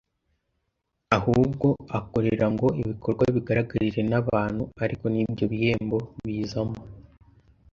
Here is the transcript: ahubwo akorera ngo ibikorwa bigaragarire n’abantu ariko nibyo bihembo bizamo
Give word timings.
ahubwo 1.17 1.67
akorera 1.99 2.45
ngo 2.53 2.67
ibikorwa 2.81 3.23
bigaragarire 3.35 4.01
n’abantu 4.11 4.63
ariko 4.83 5.05
nibyo 5.13 5.45
bihembo 5.51 5.97
bizamo 6.25 6.79